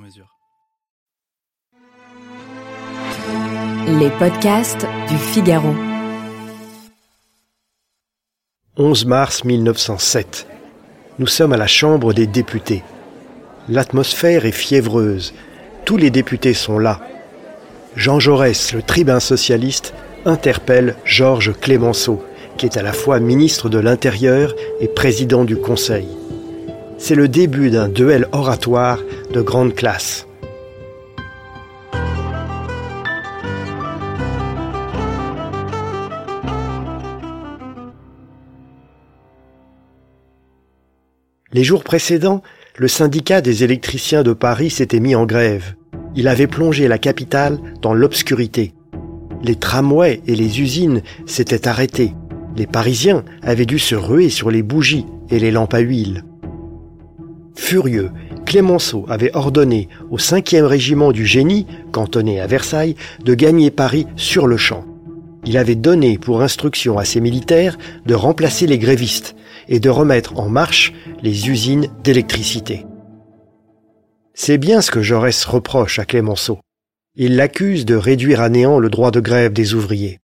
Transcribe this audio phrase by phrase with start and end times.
[0.00, 0.26] mesure.
[3.86, 5.74] Les podcasts du Figaro.
[8.76, 10.46] 11 mars 1907.
[11.18, 12.82] Nous sommes à la Chambre des députés.
[13.68, 15.34] L'atmosphère est fiévreuse.
[15.84, 17.00] Tous les députés sont là.
[17.96, 19.92] Jean Jaurès, le tribun socialiste,
[20.24, 22.24] interpelle Georges Clémenceau,
[22.56, 26.19] qui est à la fois ministre de l'Intérieur et président du Conseil.
[27.02, 28.98] C'est le début d'un duel oratoire
[29.32, 30.26] de grande classe.
[41.52, 42.42] Les jours précédents,
[42.76, 45.74] le syndicat des électriciens de Paris s'était mis en grève.
[46.14, 48.74] Il avait plongé la capitale dans l'obscurité.
[49.42, 52.12] Les tramways et les usines s'étaient arrêtés.
[52.56, 56.24] Les Parisiens avaient dû se ruer sur les bougies et les lampes à huile.
[57.60, 58.10] Furieux,
[58.46, 64.48] Clémenceau avait ordonné au 5e régiment du génie, cantonné à Versailles, de gagner Paris sur
[64.48, 64.84] le champ.
[65.44, 69.36] Il avait donné pour instruction à ses militaires de remplacer les grévistes
[69.68, 72.86] et de remettre en marche les usines d'électricité.
[74.34, 76.58] C'est bien ce que Jaurès reproche à Clémenceau.
[77.14, 80.18] Il l'accuse de réduire à néant le droit de grève des ouvriers.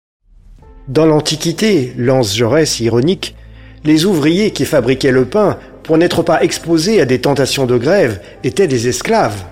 [0.88, 3.36] Dans l'Antiquité, lance Jaurès ironique,
[3.84, 8.22] les ouvriers qui fabriquaient le pain, pour n'être pas exposés à des tentations de grève,
[8.44, 9.44] étaient des esclaves,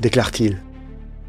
[0.00, 0.58] déclare-t-il.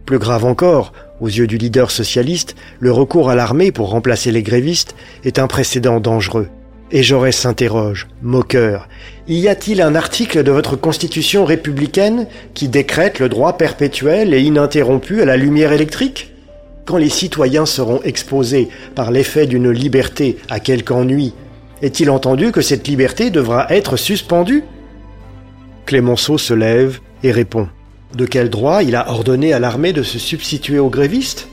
[0.05, 4.43] Plus grave encore, aux yeux du leader socialiste, le recours à l'armée pour remplacer les
[4.43, 6.49] grévistes est un précédent dangereux.
[6.91, 8.89] Et Jaurès s'interroge, moqueur,
[9.27, 15.21] y a-t-il un article de votre constitution républicaine qui décrète le droit perpétuel et ininterrompu
[15.21, 16.33] à la lumière électrique?
[16.85, 21.35] Quand les citoyens seront exposés par l'effet d'une liberté à quelque ennui,
[21.81, 24.63] est-il entendu que cette liberté devra être suspendue
[25.85, 27.67] Clémenceau se lève et répond.
[28.15, 31.47] De quel droit il a ordonné à l'armée de se substituer aux grévistes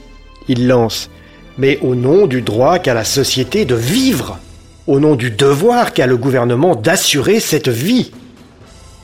[0.47, 1.09] Il lance.
[1.57, 4.39] Mais au nom du droit qu'a la société de vivre
[4.87, 8.11] au nom du devoir qu'a le gouvernement d'assurer cette vie.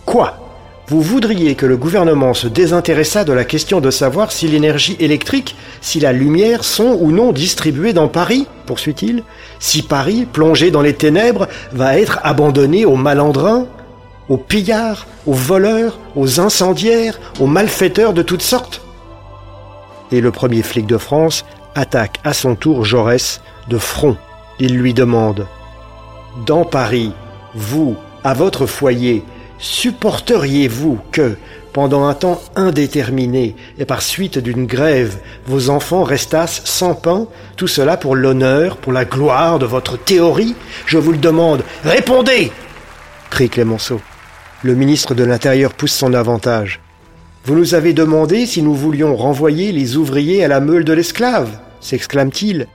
[0.05, 0.42] Quoi?
[0.87, 5.55] Vous voudriez que le gouvernement se désintéressât de la question de savoir si l'énergie électrique,
[5.79, 9.23] si la lumière sont ou non distribuées dans Paris poursuit-il
[9.59, 13.67] Si Paris, plongé dans les ténèbres, va être abandonné aux malandrins,
[14.27, 18.81] aux pillards, aux voleurs, aux incendiaires, aux malfaiteurs de toutes sortes
[20.11, 21.45] Et le premier flic de France
[21.75, 24.17] attaque à son tour Jaurès de front.
[24.59, 25.47] Il lui demande
[26.45, 27.13] dans Paris,
[27.55, 29.23] vous, à votre foyer,
[29.63, 31.37] supporteriez-vous que,
[31.71, 37.67] pendant un temps indéterminé et par suite d'une grève, vos enfants restassent sans pain, tout
[37.67, 40.53] cela pour l'honneur, pour la gloire de votre théorie?
[40.85, 42.51] Je vous le demande, répondez
[43.31, 43.99] crie Clémenceau.
[44.61, 46.81] Le ministre de l'Intérieur pousse son avantage.
[47.45, 51.49] Vous nous avez demandé si nous voulions renvoyer les ouvriers à la meule de l'esclave
[51.83, 52.67] s'exclame-t-il.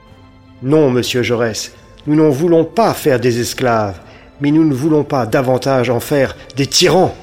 [0.61, 1.71] Non, monsieur Jaurès,
[2.07, 3.99] nous n'en voulons pas faire des esclaves,
[4.41, 7.15] mais nous ne voulons pas davantage en faire des tyrans.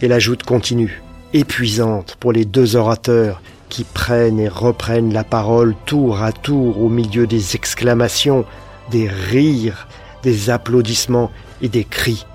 [0.00, 5.74] Et la joute continue, épuisante pour les deux orateurs qui prennent et reprennent la parole
[5.86, 8.44] tour à tour au milieu des exclamations,
[8.90, 9.88] des rires,
[10.22, 11.30] des applaudissements
[11.62, 12.26] et des cris.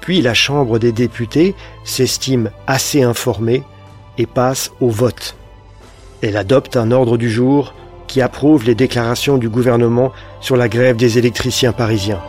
[0.00, 3.62] Puis la Chambre des députés s'estime assez informée
[4.18, 5.36] et passe au vote.
[6.22, 7.74] Elle adopte un ordre du jour
[8.20, 12.20] approuve les déclarations du gouvernement sur la grève des électriciens parisiens.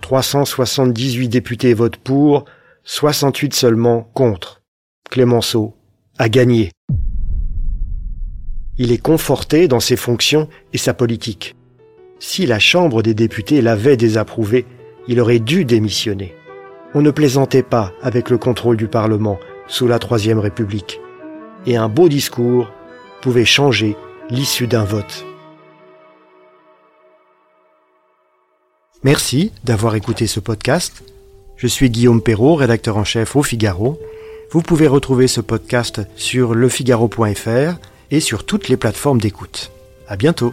[0.00, 2.44] 378 députés votent pour,
[2.84, 4.62] 68 seulement contre.
[5.08, 5.74] Clémenceau
[6.18, 6.70] a gagné.
[8.78, 11.54] Il est conforté dans ses fonctions et sa politique.
[12.18, 14.66] Si la Chambre des députés l'avait désapprouvé,
[15.06, 16.34] il aurait dû démissionner.
[16.94, 19.38] On ne plaisantait pas avec le contrôle du Parlement
[19.68, 21.00] sous la Troisième République.
[21.66, 22.72] Et un beau discours
[23.20, 23.96] pouvait changer
[24.30, 25.24] l'issue d'un vote.
[29.02, 31.02] Merci d'avoir écouté ce podcast.
[31.56, 33.98] Je suis Guillaume Perrault, rédacteur en chef au Figaro.
[34.50, 37.78] Vous pouvez retrouver ce podcast sur lefigaro.fr
[38.10, 39.70] et sur toutes les plateformes d'écoute.
[40.08, 40.52] À bientôt.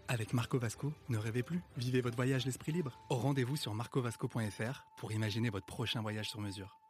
[0.11, 2.99] Avec Marco Vasco, ne rêvez plus, vivez votre voyage l'esprit libre.
[3.09, 6.81] Au rendez-vous sur marcovasco.fr pour imaginer votre prochain voyage sur mesure.